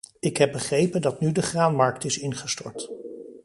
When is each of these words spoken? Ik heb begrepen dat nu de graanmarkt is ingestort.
Ik 0.19 0.37
heb 0.37 0.51
begrepen 0.51 1.01
dat 1.01 1.19
nu 1.19 1.31
de 1.31 1.41
graanmarkt 1.41 2.03
is 2.05 2.17
ingestort. 2.17 2.91